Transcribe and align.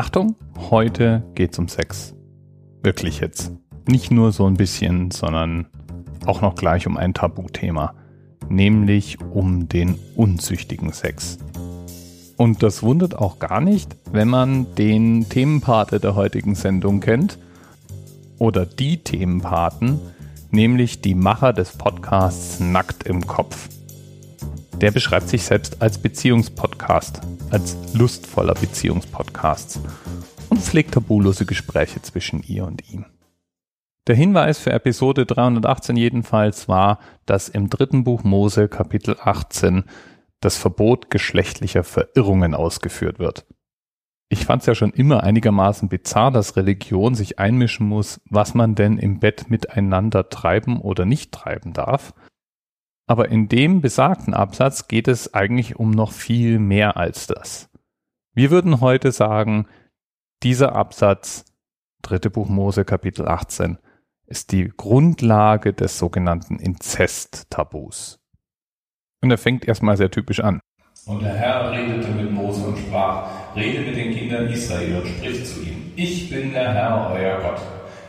Achtung, 0.00 0.34
heute 0.70 1.22
geht's 1.34 1.58
um 1.58 1.68
Sex. 1.68 2.14
Wirklich 2.82 3.20
jetzt. 3.20 3.52
Nicht 3.86 4.10
nur 4.10 4.32
so 4.32 4.46
ein 4.46 4.54
bisschen, 4.54 5.10
sondern 5.10 5.66
auch 6.24 6.40
noch 6.40 6.54
gleich 6.54 6.86
um 6.86 6.96
ein 6.96 7.12
Tabuthema. 7.12 7.92
Nämlich 8.48 9.20
um 9.20 9.68
den 9.68 9.98
unzüchtigen 10.16 10.94
Sex. 10.94 11.36
Und 12.38 12.62
das 12.62 12.82
wundert 12.82 13.14
auch 13.14 13.40
gar 13.40 13.60
nicht, 13.60 13.94
wenn 14.10 14.28
man 14.28 14.74
den 14.74 15.28
Themenpate 15.28 16.00
der 16.00 16.14
heutigen 16.14 16.54
Sendung 16.54 17.00
kennt. 17.00 17.38
Oder 18.38 18.64
die 18.64 19.04
Themenpaten, 19.04 20.00
nämlich 20.50 21.02
die 21.02 21.14
Macher 21.14 21.52
des 21.52 21.76
Podcasts 21.76 22.58
Nackt 22.58 23.02
im 23.02 23.26
Kopf. 23.26 23.68
Der 24.80 24.90
beschreibt 24.90 25.28
sich 25.28 25.42
selbst 25.42 25.82
als 25.82 25.98
Beziehungspodcast, 25.98 27.20
als 27.50 27.76
lustvoller 27.92 28.54
Beziehungspodcast 28.54 29.80
und 30.48 30.60
pflegt 30.60 30.94
tabulose 30.94 31.44
Gespräche 31.44 32.00
zwischen 32.00 32.42
ihr 32.42 32.64
und 32.64 32.90
ihm. 32.90 33.04
Der 34.06 34.16
Hinweis 34.16 34.58
für 34.58 34.72
Episode 34.72 35.26
318 35.26 35.96
jedenfalls 35.96 36.66
war, 36.66 36.98
dass 37.26 37.50
im 37.50 37.68
dritten 37.68 38.04
Buch 38.04 38.24
Mose 38.24 38.68
Kapitel 38.68 39.16
18 39.22 39.84
das 40.40 40.56
Verbot 40.56 41.10
geschlechtlicher 41.10 41.84
Verirrungen 41.84 42.54
ausgeführt 42.54 43.18
wird. 43.18 43.46
Ich 44.30 44.46
fand 44.46 44.62
es 44.62 44.66
ja 44.66 44.74
schon 44.74 44.92
immer 44.92 45.24
einigermaßen 45.24 45.90
bizarr, 45.90 46.30
dass 46.30 46.56
Religion 46.56 47.14
sich 47.14 47.38
einmischen 47.38 47.86
muss, 47.86 48.20
was 48.30 48.54
man 48.54 48.74
denn 48.74 48.96
im 48.96 49.20
Bett 49.20 49.50
miteinander 49.50 50.30
treiben 50.30 50.80
oder 50.80 51.04
nicht 51.04 51.32
treiben 51.32 51.74
darf. 51.74 52.14
Aber 53.10 53.28
in 53.28 53.48
dem 53.48 53.80
besagten 53.80 54.34
Absatz 54.34 54.86
geht 54.86 55.08
es 55.08 55.34
eigentlich 55.34 55.74
um 55.74 55.90
noch 55.90 56.12
viel 56.12 56.60
mehr 56.60 56.96
als 56.96 57.26
das. 57.26 57.68
Wir 58.34 58.52
würden 58.52 58.80
heute 58.80 59.10
sagen, 59.10 59.66
dieser 60.44 60.76
Absatz, 60.76 61.44
dritte 62.02 62.30
Buch 62.30 62.48
Mose 62.48 62.84
Kapitel 62.84 63.26
18, 63.26 63.78
ist 64.26 64.52
die 64.52 64.72
Grundlage 64.76 65.72
des 65.72 65.98
sogenannten 65.98 66.60
Inzest-Tabus. 66.60 68.20
Und 69.20 69.32
er 69.32 69.38
fängt 69.38 69.66
erstmal 69.66 69.96
sehr 69.96 70.12
typisch 70.12 70.38
an. 70.38 70.60
Und 71.04 71.20
der 71.20 71.34
Herr 71.34 71.72
redete 71.72 72.12
mit 72.12 72.30
Mose 72.30 72.64
und 72.64 72.78
sprach, 72.78 73.28
rede 73.56 73.80
mit 73.86 73.96
den 73.96 74.14
Kindern 74.14 74.46
Israel 74.46 75.00
und 75.02 75.08
sprich 75.08 75.44
zu 75.46 75.62
ihnen, 75.62 75.92
ich 75.96 76.30
bin 76.30 76.52
der 76.52 76.72
Herr, 76.72 77.10
euer 77.12 77.40
Gott. 77.40 77.60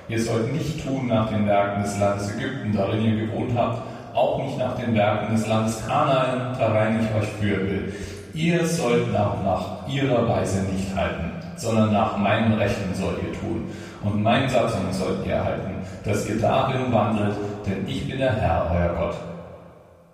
Ihr 0.10 0.22
sollt 0.22 0.54
nicht 0.54 0.86
tun 0.86 1.08
nach 1.08 1.32
den 1.32 1.48
Werken 1.48 1.82
des 1.82 1.98
Landes 2.00 2.36
Ägypten, 2.36 2.72
darin 2.72 3.04
ihr 3.04 3.26
gewohnt 3.26 3.58
habt, 3.58 3.91
auch 4.16 4.44
nicht 4.44 4.58
nach 4.58 4.76
den 4.76 4.94
Werken 4.96 5.34
des 5.36 5.48
Landes 5.48 5.86
Kanaan, 5.86 6.56
darein 6.58 7.00
ich 7.00 7.22
euch 7.22 7.30
führen 7.40 7.70
will. 7.70 7.94
Ihr 8.34 8.66
sollt 8.66 9.12
nach, 9.12 9.44
nach 9.44 9.88
ihrer 9.88 10.28
Weise 10.28 10.64
nicht 10.64 10.96
halten, 10.96 11.32
sondern 11.58 11.92
nach 11.92 12.18
meinen 12.18 12.54
Rechten 12.54 12.94
sollt 12.94 13.18
ihr 13.24 13.34
tun. 13.40 13.70
Und 14.04 14.24
meinen 14.24 14.50
Satzungen 14.50 14.92
sollt 14.92 15.26
ihr 15.28 15.44
halten, 15.44 15.76
dass 16.06 16.28
ihr 16.28 16.40
darin 16.40 16.92
wandelt, 16.92 17.36
denn 17.66 17.88
ich 17.88 18.10
bin 18.10 18.18
der 18.18 18.34
Herr, 18.34 18.72
euer 18.72 18.96
Gott. 18.96 19.16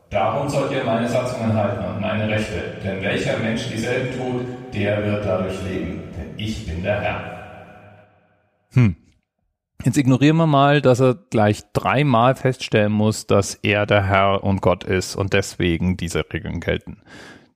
Darum 0.10 0.50
sollt 0.50 0.72
ihr 0.72 0.84
meine 0.84 1.08
Satzungen 1.08 1.54
halten 1.54 1.84
und 1.86 2.02
meine 2.02 2.28
Rechte, 2.28 2.78
denn 2.84 3.02
welcher 3.02 3.38
Mensch 3.38 3.70
dieselben 3.70 4.18
tut, 4.18 4.46
der 4.74 5.06
wird 5.06 5.26
dadurch 5.26 5.62
leben, 5.70 6.02
denn 6.18 6.34
ich 6.38 6.66
bin 6.66 6.84
der 6.84 7.02
Herr. 7.02 7.37
Jetzt 9.88 9.96
ignorieren 9.96 10.36
wir 10.36 10.48
mal, 10.48 10.82
dass 10.82 11.00
er 11.00 11.16
gleich 11.16 11.64
dreimal 11.72 12.36
feststellen 12.36 12.92
muss, 12.92 13.26
dass 13.26 13.56
er 13.56 13.86
der 13.86 14.04
Herr 14.04 14.44
und 14.44 14.62
Gott 14.62 14.84
ist 14.84 15.16
und 15.16 15.32
deswegen 15.32 15.96
diese 15.96 16.26
Regeln 16.34 16.60
gelten. 16.60 17.04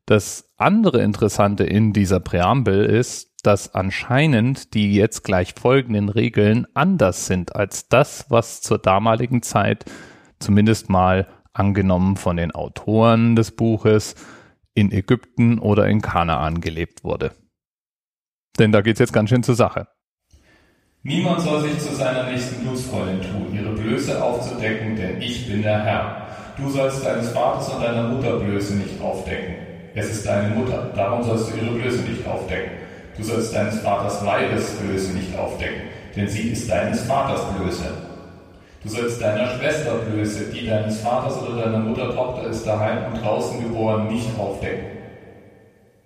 Das 0.06 0.50
andere 0.56 1.02
Interessante 1.02 1.66
in 1.66 1.92
dieser 1.92 2.22
Präambel 2.22 2.86
ist, 2.86 3.34
dass 3.44 3.76
anscheinend 3.76 4.74
die 4.76 4.96
jetzt 4.96 5.26
gleich 5.26 5.56
folgenden 5.59 6.08
Regeln 6.08 6.68
anders 6.74 7.26
sind 7.26 7.54
als 7.58 7.90
das, 7.90 8.28
was 8.30 8.62
zur 8.62 8.80
damaligen 8.80 9.42
Zeit 9.42 9.84
zumindest 10.40 10.90
mal 10.90 11.28
angenommen 11.52 12.16
von 12.16 12.38
den 12.38 12.52
Autoren 12.52 13.36
des 13.36 13.58
Buches 13.58 14.16
in 14.74 14.94
Ägypten 14.94 15.59
oder 15.59 15.86
in 15.90 16.02
Kanaan 16.02 16.62
gelebt 16.62 17.03
wurde. 17.03 17.34
Denn 18.58 18.72
da 18.72 18.80
geht's 18.80 19.02
jetzt 19.02 19.12
ganz 19.12 19.30
schön 19.30 19.44
zur 19.44 19.56
Sache. 19.56 19.90
Niemand 21.03 21.41
soll 21.41 21.62
sich 21.62 21.79
zu 21.79 21.95
seiner 21.95 22.29
nächsten 22.29 22.63
Blutsfreundin 22.63 23.22
tun, 23.22 23.47
ihre 23.51 23.73
Blöße 23.73 24.23
aufzudecken, 24.23 24.95
denn 24.95 25.19
ich 25.19 25.47
bin 25.47 25.63
der 25.63 25.84
Herr. 25.84 26.28
Du 26.57 26.69
sollst 26.69 27.03
deines 27.03 27.31
Vaters 27.31 27.69
und 27.69 27.81
deiner 27.81 28.03
Mutter 28.03 28.38
Blöße 28.38 28.75
nicht 28.75 29.01
aufdecken. 29.01 29.56
Es 29.95 30.11
ist 30.11 30.28
deine 30.28 30.53
Mutter, 30.53 30.91
darum 30.95 31.23
sollst 31.23 31.51
du 31.51 31.57
ihre 31.57 31.73
Blöße 31.73 32.03
nicht 32.03 32.23
aufdecken. 32.28 32.73
Du 33.17 33.23
sollst 33.23 33.51
deines 33.56 33.79
Vaters 33.79 34.23
Weibes 34.23 34.73
Blöße 34.73 35.13
nicht 35.13 35.35
aufdecken, 35.35 35.88
denn 36.16 36.28
sie 36.28 36.50
ist 36.50 36.69
deines 36.69 37.01
Vaters 37.01 37.41
Blöße. 37.56 37.85
Du 38.84 38.90
sollst 38.90 39.19
deiner 39.19 39.47
Schwester 39.57 39.95
Blöße, 39.95 40.51
die 40.53 40.67
deines 40.67 41.01
Vaters 41.01 41.35
oder 41.41 41.63
deiner 41.63 41.79
Mutter 41.79 42.13
Tochter 42.13 42.47
ist 42.47 42.63
daheim 42.67 43.11
und 43.11 43.23
draußen 43.23 43.59
geboren, 43.59 44.07
nicht 44.07 44.28
aufdecken. 44.38 45.00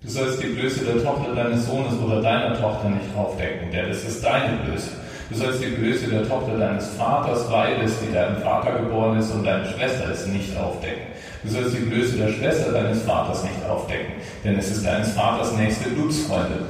Du 0.06 0.12
sollst 0.12 0.44
die 0.44 0.50
Blöße 0.50 0.86
der 0.86 1.04
Tochter 1.04 1.34
deines 1.34 1.66
Sohnes 1.66 2.00
oder 2.00 2.22
deiner 2.22 2.54
Tochter 2.54 2.90
nicht 2.90 3.16
aufdecken, 3.18 3.72
denn 3.72 3.90
es 3.90 4.06
ist 4.06 4.24
deine 4.24 4.58
Blöße. 4.58 4.92
Du 5.32 5.36
sollst 5.36 5.64
die 5.64 5.72
Blöße 5.72 6.08
der 6.08 6.28
Tochter 6.28 6.60
deines 6.60 6.90
Vaters, 6.90 7.50
Weibes, 7.50 8.00
die 8.02 8.14
deinem 8.14 8.40
Vater 8.44 8.74
geboren 8.82 9.18
ist 9.18 9.32
und 9.32 9.44
deine 9.44 9.66
Schwester 9.66 10.12
ist, 10.12 10.28
nicht 10.28 10.56
aufdecken. 10.58 11.08
Du 11.42 11.50
sollst 11.50 11.76
die 11.76 11.82
Blöße 11.82 12.18
der 12.18 12.28
Schwester 12.30 12.72
deines 12.72 13.02
Vaters 13.02 13.44
nicht 13.44 13.66
aufdecken, 13.68 14.14
denn 14.44 14.60
es 14.60 14.70
ist 14.70 14.86
deines 14.86 15.12
Vaters 15.14 15.58
nächste 15.58 15.90
Blutsfreundin. 15.90 16.66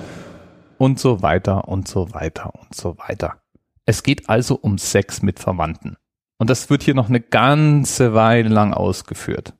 Und 0.77 1.01
so 1.01 1.21
weiter 1.21 1.67
und 1.67 1.89
so 1.89 2.13
weiter 2.13 2.53
und 2.55 2.73
so 2.73 2.97
weiter. 2.97 3.41
Es 3.85 4.03
geht 4.03 4.29
also 4.29 4.55
um 4.55 4.77
Sex 4.77 5.21
mit 5.21 5.39
Verwandten. 5.39 5.97
Und 6.37 6.49
das 6.49 6.69
wird 6.69 6.83
hier 6.83 6.95
noch 6.95 7.09
eine 7.09 7.19
ganze 7.19 8.13
Weile 8.13 8.47
lang 8.47 8.73
ausgeführt. 8.73 9.53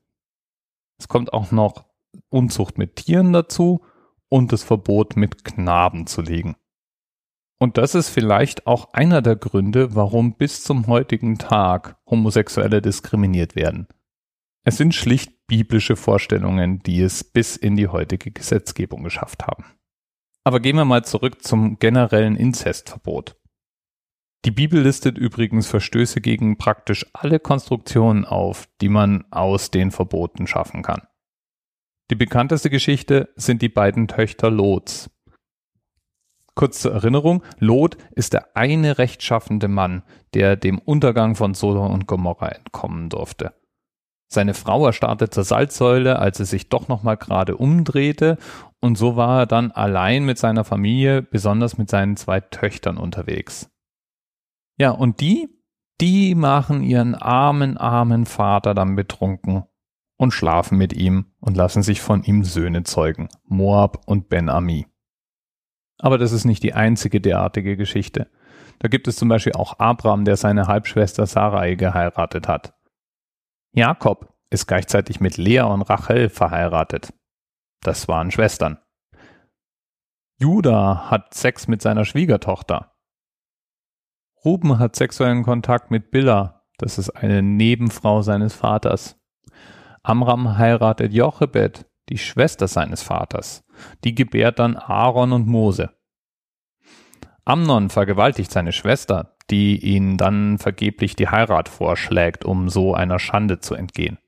Es 0.98 1.10
kommt 1.10 1.34
auch 1.34 1.52
noch 1.52 1.84
Unzucht 2.30 2.78
mit 2.78 2.96
Tieren 2.96 3.34
dazu 3.34 3.82
und 4.30 4.52
das 4.52 4.64
Verbot 4.64 5.16
mit 5.16 5.46
Knaben 5.46 6.08
zu 6.08 6.22
legen. 6.22 6.56
Und 7.58 7.78
das 7.78 7.96
ist 7.96 8.10
vielleicht 8.10 8.68
auch 8.68 8.94
einer 8.94 9.22
der 9.22 9.36
Gründe, 9.36 9.96
warum 9.96 10.36
bis 10.36 10.64
zum 10.64 10.88
heutigen 10.88 11.38
Tag 11.38 11.98
Homosexuelle 12.06 12.82
diskriminiert 12.82 13.56
werden. 13.56 13.88
Es 14.66 14.78
sind 14.78 14.94
schlicht 14.94 15.48
biblische 15.48 15.96
Vorstellungen, 15.96 16.80
die 16.80 17.02
es 17.02 17.24
bis 17.24 17.56
in 17.56 17.76
die 17.76 17.88
heutige 17.88 18.32
Gesetzgebung 18.32 19.04
geschafft 19.04 19.46
haben. 19.48 19.66
Aber 20.44 20.60
gehen 20.60 20.76
wir 20.76 20.86
mal 20.86 21.06
zurück 21.06 21.44
zum 21.44 21.80
generellen 21.80 22.36
Inzestverbot. 22.36 23.38
Die 24.44 24.52
Bibel 24.52 24.82
listet 24.82 25.18
übrigens 25.18 25.68
Verstöße 25.68 26.22
gegen 26.22 26.58
praktisch 26.58 27.06
alle 27.14 27.40
Konstruktionen 27.40 28.26
auf, 28.26 28.68
die 28.80 28.90
man 28.90 29.26
aus 29.32 29.72
den 29.72 29.90
Verboten 29.90 30.46
schaffen 30.46 30.84
kann. 30.84 31.02
Die 32.12 32.16
bekannteste 32.16 32.70
Geschichte 32.70 33.30
sind 33.36 33.64
die 33.64 33.70
beiden 33.70 34.08
Töchter 34.08 34.52
Lots. 34.52 35.10
Kurz 36.54 36.80
zur 36.80 36.94
Erinnerung, 36.94 37.44
Lot 37.58 37.98
ist 38.12 38.34
der 38.34 38.56
eine 38.56 39.00
rechtschaffende 39.00 39.68
Mann, 39.68 40.04
der 40.36 40.56
dem 40.56 40.78
Untergang 40.78 41.36
von 41.36 41.56
Sodom 41.56 41.92
und 41.92 42.08
Gomorra 42.08 42.50
entkommen 42.50 43.10
durfte. 43.10 43.54
Seine 44.32 44.54
Frau 44.54 44.86
erstarrte 44.86 45.30
zur 45.30 45.44
Salzsäule, 45.44 46.20
als 46.20 46.40
er 46.40 46.46
sich 46.46 46.70
doch 46.70 46.88
nochmal 46.88 47.18
gerade 47.18 47.58
umdrehte, 47.58 48.38
und 48.80 48.98
so 48.98 49.16
war 49.16 49.42
er 49.42 49.46
dann 49.48 49.72
allein 49.72 50.26
mit 50.26 50.38
seiner 50.38 50.64
Familie, 50.64 51.24
besonders 51.24 51.78
mit 51.78 51.90
seinen 51.90 52.18
zwei 52.18 52.40
Töchtern 52.40 52.98
unterwegs. 52.98 53.72
Ja, 54.78 54.92
und 54.92 55.22
die, 55.22 55.50
die 56.02 56.36
machen 56.36 56.84
ihren 56.84 57.16
armen, 57.16 57.78
armen 57.78 58.26
Vater 58.28 58.76
dann 58.76 58.96
betrunken 58.96 59.64
und 60.18 60.32
schlafen 60.32 60.78
mit 60.78 60.94
ihm 60.94 61.34
und 61.40 61.58
lassen 61.58 61.84
sich 61.84 62.02
von 62.02 62.24
ihm 62.24 62.44
Söhne 62.44 62.84
zeugen, 62.84 63.30
Moab 63.44 64.02
und 64.08 64.30
Ben-Ami. 64.30 64.88
Aber 66.00 66.18
das 66.18 66.32
ist 66.32 66.46
nicht 66.46 66.64
die 66.64 66.74
einzige 66.74 67.22
derartige 67.22 67.78
Geschichte. 67.78 68.30
Da 68.80 68.88
gibt 68.88 69.08
es 69.08 69.16
zum 69.16 69.30
Beispiel 69.30 69.54
auch 69.54 69.80
Abraham, 69.80 70.26
der 70.26 70.36
seine 70.36 70.68
Halbschwester 70.68 71.26
Sarai 71.26 71.76
geheiratet 71.76 72.48
hat. 72.48 72.74
Jakob 73.72 74.34
ist 74.50 74.68
gleichzeitig 74.68 75.20
mit 75.20 75.38
Lea 75.38 75.62
und 75.62 75.82
Rachel 75.84 76.30
verheiratet. 76.30 77.14
Das 77.82 78.08
waren 78.08 78.32
Schwestern. 78.32 78.80
Judah 80.38 81.10
hat 81.10 81.34
Sex 81.34 81.68
mit 81.68 81.82
seiner 81.82 82.04
Schwiegertochter. 82.04 82.94
Ruben 84.44 84.80
hat 84.80 84.96
sexuellen 84.96 85.44
Kontakt 85.44 85.92
mit 85.92 86.12
Billa, 86.12 86.66
das 86.78 86.98
ist 86.98 87.10
eine 87.10 87.42
Nebenfrau 87.42 88.22
seines 88.22 88.54
Vaters. 88.54 89.20
Amram 90.08 90.60
heiratet 90.60 91.14
Jochebed, 91.14 91.88
die 92.10 92.20
Schwester 92.20 92.68
seines 92.68 93.02
Vaters. 93.02 93.64
Die 94.04 94.14
gebärt 94.14 94.60
dann 94.60 94.76
Aaron 94.78 95.32
und 95.32 95.48
Mose. 95.48 95.90
Amnon 97.44 97.90
vergewaltigt 97.90 98.52
seine 98.52 98.72
Schwester, 98.72 99.36
die 99.50 99.84
ihn 99.84 100.18
dann 100.18 100.60
vergeblich 100.60 101.16
die 101.16 101.30
Heirat 101.30 101.70
vorschlägt, 101.70 102.46
um 102.46 102.70
so 102.70 102.94
einer 102.94 103.18
Schande 103.18 103.58
zu 103.62 103.74
entgehen. 103.74 104.20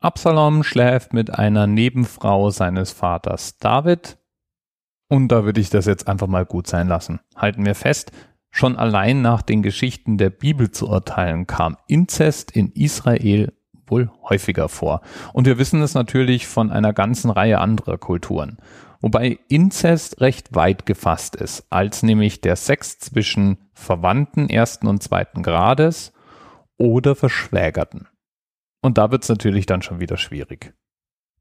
Absalom 0.00 0.64
schläft 0.64 1.12
mit 1.12 1.38
einer 1.38 1.66
Nebenfrau 1.66 2.48
seines 2.48 2.92
Vaters 2.92 3.58
David 3.58 4.16
Und 5.06 5.28
da 5.28 5.44
würde 5.44 5.60
ich 5.60 5.68
das 5.68 5.84
jetzt 5.84 6.08
einfach 6.08 6.28
mal 6.28 6.46
gut 6.46 6.66
sein 6.66 6.88
lassen. 6.88 7.20
Halten 7.36 7.66
wir 7.66 7.74
fest, 7.74 8.10
schon 8.50 8.76
allein 8.76 9.20
nach 9.20 9.42
den 9.42 9.62
Geschichten 9.62 10.16
der 10.16 10.30
Bibel 10.30 10.70
zu 10.70 10.88
urteilen, 10.88 11.46
kam 11.46 11.76
Inzest 11.88 12.50
in 12.52 12.72
Israel 12.72 13.52
wohl 13.92 14.10
häufiger 14.28 14.68
vor. 14.68 15.02
Und 15.32 15.46
wir 15.46 15.58
wissen 15.58 15.82
es 15.82 15.94
natürlich 15.94 16.48
von 16.48 16.72
einer 16.72 16.92
ganzen 16.92 17.30
Reihe 17.30 17.60
anderer 17.60 17.98
Kulturen. 17.98 18.56
Wobei 19.00 19.38
Inzest 19.48 20.20
recht 20.20 20.54
weit 20.54 20.86
gefasst 20.86 21.36
ist, 21.36 21.66
als 21.70 22.02
nämlich 22.02 22.40
der 22.40 22.56
Sex 22.56 22.98
zwischen 22.98 23.58
Verwandten 23.74 24.48
ersten 24.48 24.86
und 24.86 25.02
zweiten 25.02 25.42
Grades 25.42 26.12
oder 26.78 27.14
Verschwägerten. 27.14 28.08
Und 28.80 28.98
da 28.98 29.10
wird 29.10 29.24
es 29.24 29.28
natürlich 29.28 29.66
dann 29.66 29.82
schon 29.82 30.00
wieder 30.00 30.16
schwierig. 30.16 30.74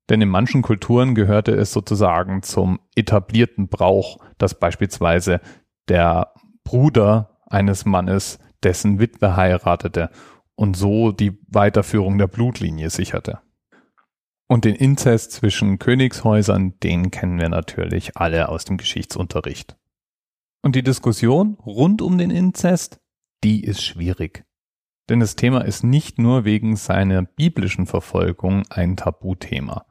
Denn 0.10 0.22
in 0.22 0.30
manchen 0.30 0.62
Kulturen 0.62 1.16
gehörte 1.16 1.54
es 1.54 1.72
sozusagen 1.72 2.44
zum 2.44 2.80
etablierten 2.96 3.70
Brauch, 3.70 4.18
dass 4.38 4.60
beispielsweise 4.60 5.40
der 5.88 6.34
Bruder 6.64 7.40
eines 7.50 7.86
Mannes 7.86 8.40
dessen 8.64 9.00
Witwe 9.00 9.36
heiratete 9.36 10.10
und 10.62 10.78
so 10.78 11.12
die 11.12 11.40
Weiterführung 11.48 12.20
der 12.20 12.28
Blutlinie 12.28 12.92
sicherte. 12.92 13.40
Und 14.48 14.64
den 14.64 14.76
Inzest 14.76 15.32
zwischen 15.32 15.80
Königshäusern, 15.80 16.80
den 16.82 17.10
kennen 17.10 17.40
wir 17.40 17.50
natürlich 17.50 18.16
alle 18.16 18.48
aus 18.48 18.64
dem 18.64 18.78
Geschichtsunterricht. 18.78 19.76
Und 20.62 20.76
die 20.76 20.84
Diskussion 20.84 21.56
rund 21.66 22.04
um 22.04 22.20
den 22.20 22.30
Inzest, 22.30 23.00
die 23.44 23.64
ist 23.64 23.82
schwierig. 23.84 24.46
Denn 25.10 25.20
das 25.20 25.36
Thema 25.36 25.62
ist 25.62 25.84
nicht 25.84 26.20
nur 26.20 26.46
wegen 26.46 26.76
seiner 26.76 27.24
biblischen 27.24 27.88
Verfolgung 27.88 28.62
ein 28.70 28.96
Tabuthema. 28.98 29.88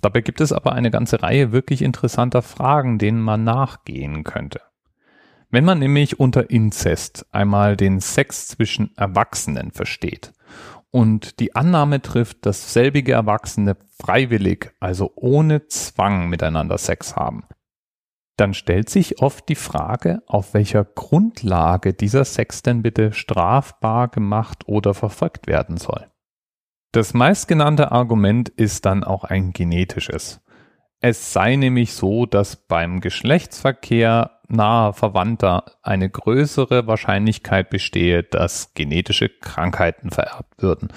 Dabei 0.00 0.20
gibt 0.20 0.40
es 0.40 0.52
aber 0.52 0.74
eine 0.74 0.92
ganze 0.92 1.24
Reihe 1.24 1.50
wirklich 1.50 1.82
interessanter 1.82 2.42
Fragen, 2.42 2.98
denen 3.00 3.20
man 3.20 3.42
nachgehen 3.42 4.22
könnte. 4.22 4.60
Wenn 5.50 5.64
man 5.64 5.78
nämlich 5.78 6.20
unter 6.20 6.50
Inzest 6.50 7.26
einmal 7.32 7.76
den 7.76 8.00
Sex 8.00 8.48
zwischen 8.48 8.94
Erwachsenen 8.96 9.70
versteht 9.70 10.34
und 10.90 11.40
die 11.40 11.54
Annahme 11.54 12.02
trifft, 12.02 12.44
dass 12.44 12.74
selbige 12.74 13.12
Erwachsene 13.12 13.76
freiwillig, 13.98 14.72
also 14.78 15.12
ohne 15.14 15.66
Zwang 15.68 16.28
miteinander 16.28 16.76
Sex 16.76 17.16
haben, 17.16 17.44
dann 18.36 18.52
stellt 18.54 18.90
sich 18.90 19.20
oft 19.20 19.48
die 19.48 19.54
Frage, 19.54 20.22
auf 20.26 20.54
welcher 20.54 20.84
Grundlage 20.84 21.94
dieser 21.94 22.24
Sex 22.24 22.62
denn 22.62 22.82
bitte 22.82 23.12
strafbar 23.12 24.08
gemacht 24.08 24.64
oder 24.66 24.94
verfolgt 24.94 25.46
werden 25.46 25.78
soll. 25.78 26.08
Das 26.92 27.14
meistgenannte 27.14 27.90
Argument 27.90 28.48
ist 28.48 28.86
dann 28.86 29.02
auch 29.02 29.24
ein 29.24 29.52
genetisches. 29.52 30.40
Es 31.00 31.32
sei 31.32 31.56
nämlich 31.56 31.92
so, 31.92 32.26
dass 32.26 32.56
beim 32.56 33.00
Geschlechtsverkehr 33.00 34.40
naher 34.48 34.92
Verwandter 34.92 35.76
eine 35.82 36.10
größere 36.10 36.86
Wahrscheinlichkeit 36.86 37.70
bestehe, 37.70 38.24
dass 38.24 38.74
genetische 38.74 39.28
Krankheiten 39.28 40.10
vererbt 40.10 40.60
würden. 40.60 40.92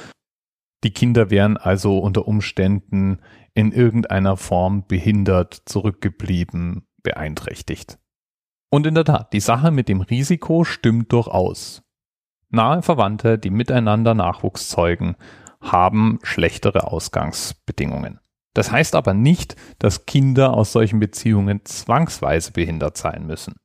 Die 0.83 0.92
Kinder 0.92 1.30
wären 1.30 1.57
also 1.57 2.00
unter 2.00 2.27
Umständen 2.27 3.19
in 3.53 3.71
irgendeiner 3.71 4.38
Form 4.38 4.88
behindert, 4.88 5.53
zurückgeblieben, 5.65 6.88
beeinträchtigt. 7.04 8.00
Und 8.71 8.88
in 8.88 8.95
der 8.95 9.06
Tat, 9.06 9.33
die 9.33 9.42
Sache 9.42 9.69
mit 9.69 9.89
dem 9.89 10.01
Risiko 10.01 10.63
stimmt 10.63 11.12
durchaus. 11.12 11.83
Nahe 12.50 12.81
Verwandte, 12.81 13.38
die 13.38 13.50
miteinander 13.50 14.13
Nachwuchs 14.13 14.69
zeugen, 14.69 15.15
haben 15.62 16.19
schlechtere 16.24 16.88
Ausgangsbedingungen. 16.88 18.19
Das 18.53 18.71
heißt 18.71 18.95
aber 18.95 19.13
nicht, 19.13 19.56
dass 19.80 20.06
Kinder 20.06 20.53
aus 20.53 20.71
solchen 20.71 21.00
Beziehungen 21.00 21.62
zwangsweise 21.63 22.51
behindert 22.51 22.98
sein 22.98 23.25
müssen. 23.25 23.56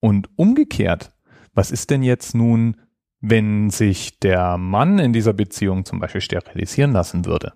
Und 0.00 0.28
umgekehrt, 0.36 1.12
was 1.54 1.70
ist 1.70 1.90
denn 1.90 2.02
jetzt 2.02 2.34
nun, 2.34 2.76
wenn 3.20 3.70
sich 3.70 4.18
der 4.18 4.56
Mann 4.56 4.98
in 4.98 5.12
dieser 5.12 5.32
Beziehung 5.32 5.84
zum 5.84 6.00
Beispiel 6.00 6.22
sterilisieren 6.22 6.92
lassen 6.92 7.24
würde? 7.24 7.52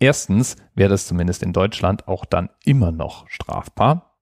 Erstens 0.00 0.56
wäre 0.74 0.88
das 0.88 1.06
zumindest 1.06 1.42
in 1.42 1.52
Deutschland 1.52 2.08
auch 2.08 2.24
dann 2.24 2.48
immer 2.64 2.90
noch 2.90 3.28
strafbar. 3.28 4.18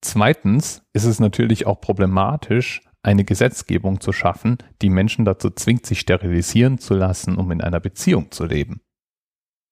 Zweitens 0.00 0.82
ist 0.92 1.04
es 1.04 1.20
natürlich 1.20 1.66
auch 1.66 1.80
problematisch, 1.80 2.82
eine 3.02 3.24
Gesetzgebung 3.24 4.00
zu 4.00 4.12
schaffen, 4.12 4.58
die 4.82 4.90
Menschen 4.90 5.24
dazu 5.24 5.50
zwingt, 5.50 5.86
sich 5.86 6.00
sterilisieren 6.00 6.78
zu 6.78 6.94
lassen, 6.94 7.36
um 7.36 7.52
in 7.52 7.60
einer 7.60 7.78
Beziehung 7.78 8.32
zu 8.32 8.46
leben. 8.46 8.80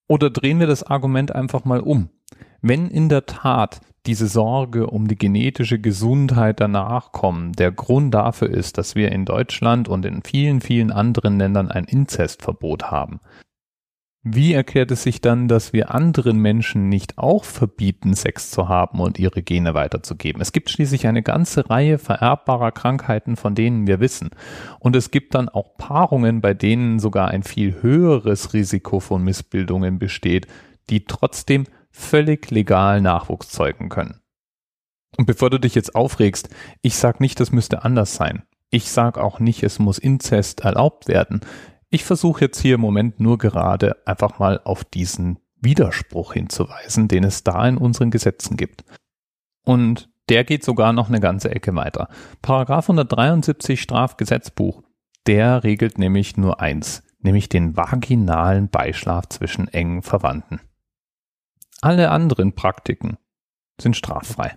Oder 0.09 0.31
drehen 0.31 0.61
wir 0.61 0.67
das 0.67 0.83
Argument 0.83 1.35
einfach 1.35 1.65
mal 1.65 1.81
um. 1.81 2.11
Wenn 2.61 2.89
in 2.89 3.09
der 3.09 3.27
Tat 3.27 3.81
diese 4.07 4.27
Sorge 4.27 4.87
um 4.87 5.09
die 5.09 5.17
genetische 5.17 5.79
Gesundheit 5.79 6.61
der 6.61 6.69
Nachkommen 6.69 7.53
der 7.53 7.73
Grund 7.73 8.13
dafür 8.13 8.51
ist, 8.51 8.77
dass 8.77 8.95
wir 8.95 9.13
in 9.13 9.25
Deutschland 9.25 9.89
und 9.89 10.05
in 10.05 10.23
vielen, 10.23 10.61
vielen 10.61 10.91
anderen 10.91 11.39
Ländern 11.39 11.71
ein 11.71 11.85
Inzestverbot 11.85 12.91
haben, 12.91 13.21
wie 14.27 14.55
erklärt 14.55 14.91
es 14.91 15.03
sich 15.03 15.21
dann, 15.21 15.49
dass 15.49 15.75
wir 15.75 15.95
anderen 15.95 16.39
Menschen 16.39 16.89
nicht 16.89 17.19
auch 17.19 17.45
verbieten, 17.45 18.15
Sex 18.15 18.51
zu 18.51 18.69
haben 18.71 19.01
und 19.01 19.19
ihre 19.19 19.43
Gene 19.43 19.75
weiterzugeben? 19.75 20.41
Es 20.41 20.53
gibt 20.53 20.71
schließlich 20.71 21.07
eine 21.07 21.23
ganze 21.23 21.69
Reihe 21.69 21.99
vererbbarer 21.99 22.73
Krankheiten, 22.73 23.37
von 23.37 23.55
denen 23.55 23.87
wir 23.87 24.01
wissen. 24.01 24.31
Und 24.79 24.97
es 24.97 25.11
gibt 25.11 25.35
dann 25.35 25.51
auch 25.51 25.77
Paarungen, 25.77 26.41
bei 26.41 26.55
denen 26.55 27.01
sogar 27.01 27.29
ein 27.29 27.43
viel 27.43 27.83
höheres 27.83 28.55
Risiko 28.55 28.99
von 28.99 29.23
Missbildungen 29.23 29.99
besteht, 29.99 30.47
die 30.89 31.05
trotzdem 31.05 31.67
völlig 31.91 32.51
legal 32.51 33.03
Nachwuchs 33.03 33.51
zeugen 33.51 33.91
können. 33.91 34.23
Und 35.19 35.27
bevor 35.27 35.51
du 35.51 35.61
dich 35.61 35.75
jetzt 35.75 35.95
aufregst, 35.95 36.49
ich 36.81 36.97
sag 36.97 37.21
nicht, 37.21 37.39
das 37.41 37.53
müsste 37.53 37.85
anders 37.85 38.15
sein. 38.15 38.43
Ich 38.71 38.91
sag 38.91 39.19
auch 39.19 39.39
nicht, 39.39 39.63
es 39.63 39.79
muss 39.79 39.99
Inzest 39.99 40.61
erlaubt 40.61 41.09
werden. 41.09 41.43
Ich 41.95 42.03
versuche 42.03 42.41
jetzt 42.47 42.61
hier 42.61 42.75
im 42.75 42.81
Moment 42.81 43.21
nur 43.21 43.39
gerade 43.39 44.05
einfach 44.05 44.41
mal 44.41 44.61
auf 44.65 44.83
diesen 44.85 45.39
Widerspruch 45.61 46.33
hinzuweisen, 46.33 47.07
den 47.07 47.23
es 47.23 47.45
da 47.45 47.69
in 47.69 47.77
unseren 47.77 48.11
Gesetzen 48.11 48.57
gibt. 48.57 48.85
Und 49.65 50.11
der 50.29 50.43
geht 50.43 50.65
sogar 50.65 50.93
noch 50.93 51.07
eine 51.07 51.21
ganze 51.21 51.53
Ecke 51.53 51.73
weiter. 51.77 52.09
Paragraph 52.43 52.87
173 52.87 53.81
Strafgesetzbuch, 53.81 54.83
der 55.29 55.63
regelt 55.63 55.97
nämlich 55.97 56.37
nur 56.37 56.61
eins, 56.61 57.05
nämlich 57.21 57.49
den 57.49 57.77
vaginalen 57.77 58.71
Beischlaf 58.71 59.29
zwischen 59.29 59.69
engen 59.69 60.03
Verwandten. 60.03 60.61
Alle 61.81 62.11
anderen 62.11 62.57
Praktiken 62.57 63.19
sind 63.81 63.97
straffrei. 63.97 64.57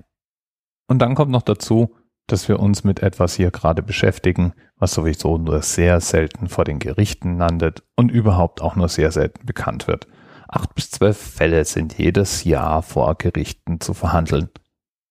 Und 0.87 1.03
dann 1.03 1.13
kommt 1.13 1.29
noch 1.29 1.43
dazu, 1.43 1.95
dass 2.27 2.47
wir 2.47 2.59
uns 2.59 2.83
mit 2.83 3.01
etwas 3.01 3.35
hier 3.35 3.51
gerade 3.51 3.81
beschäftigen, 3.81 4.53
was 4.77 4.93
sowieso 4.93 5.37
nur 5.37 5.61
sehr 5.61 6.01
selten 6.01 6.47
vor 6.49 6.65
den 6.65 6.79
Gerichten 6.79 7.37
landet 7.37 7.83
und 7.95 8.11
überhaupt 8.11 8.61
auch 8.61 8.75
nur 8.75 8.89
sehr 8.89 9.11
selten 9.11 9.45
bekannt 9.45 9.87
wird. 9.87 10.07
Acht 10.47 10.75
bis 10.75 10.91
zwölf 10.91 11.17
Fälle 11.17 11.65
sind 11.65 11.97
jedes 11.97 12.43
Jahr 12.43 12.83
vor 12.83 13.15
Gerichten 13.15 13.79
zu 13.79 13.93
verhandeln. 13.93 14.49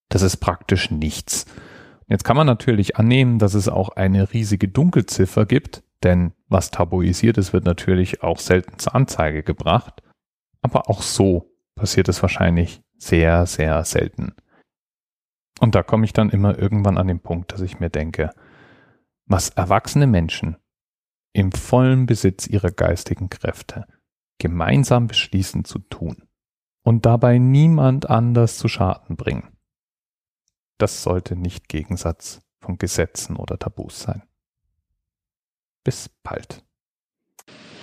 Das 0.08 0.22
ist 0.22 0.36
praktisch 0.36 0.90
nichts. 0.90 1.46
Jetzt 2.08 2.24
kann 2.24 2.36
man 2.36 2.46
natürlich 2.46 2.96
annehmen, 2.96 3.38
dass 3.38 3.54
es 3.54 3.68
auch 3.68 3.90
eine 3.90 4.32
riesige 4.32 4.68
Dunkelziffer 4.68 5.44
gibt, 5.44 5.82
denn 6.04 6.32
was 6.48 6.70
tabuisiert 6.70 7.38
ist, 7.38 7.52
wird 7.52 7.64
natürlich 7.64 8.22
auch 8.22 8.38
selten 8.38 8.78
zur 8.78 8.94
Anzeige 8.94 9.42
gebracht. 9.42 10.02
Aber 10.62 10.88
auch 10.88 11.02
so 11.02 11.50
passiert 11.74 12.08
es 12.08 12.22
wahrscheinlich 12.22 12.82
sehr, 12.96 13.46
sehr 13.46 13.84
selten. 13.84 14.34
Und 15.60 15.74
da 15.74 15.82
komme 15.82 16.04
ich 16.04 16.12
dann 16.12 16.30
immer 16.30 16.58
irgendwann 16.58 16.98
an 16.98 17.08
den 17.08 17.20
Punkt, 17.20 17.52
dass 17.52 17.60
ich 17.60 17.80
mir 17.80 17.90
denke, 17.90 18.30
was 19.26 19.48
erwachsene 19.50 20.06
Menschen 20.06 20.56
im 21.32 21.52
vollen 21.52 22.06
Besitz 22.06 22.46
ihrer 22.46 22.70
geistigen 22.70 23.30
Kräfte 23.30 23.86
gemeinsam 24.38 25.06
beschließen 25.06 25.64
zu 25.64 25.78
tun 25.78 26.28
und 26.82 27.06
dabei 27.06 27.38
niemand 27.38 28.08
anders 28.08 28.58
zu 28.58 28.68
Schaden 28.68 29.16
bringen, 29.16 29.56
das 30.78 31.02
sollte 31.02 31.36
nicht 31.36 31.68
Gegensatz 31.68 32.42
von 32.60 32.78
Gesetzen 32.78 33.36
oder 33.36 33.58
Tabus 33.58 34.00
sein. 34.00 34.22
Bis 35.84 36.10
bald. 36.22 36.64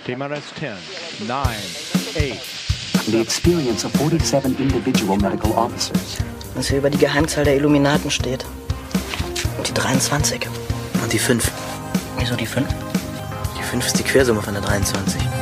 TMRS 0.04 0.54
10, 0.54 1.26
9, 1.26 1.38
8. 1.38 3.06
The 3.06 3.20
experience 3.20 3.84
of 3.84 3.92
47 3.92 4.58
individual 4.58 5.16
medical 5.18 5.52
officers 5.52 6.22
was 6.54 6.68
hier 6.68 6.78
über 6.78 6.90
die 6.90 6.98
Geheimzahl 6.98 7.44
der 7.44 7.56
Illuminaten 7.56 8.10
steht. 8.10 8.44
Und 9.56 9.68
die 9.68 9.74
23. 9.74 10.46
Und 11.02 11.12
die 11.12 11.18
5. 11.18 11.50
Wieso 12.18 12.36
die 12.36 12.46
5? 12.46 12.66
Die 13.58 13.62
5 13.62 13.86
ist 13.86 13.98
die 13.98 14.04
Quersumme 14.04 14.42
von 14.42 14.54
der 14.54 14.62
23. 14.62 15.33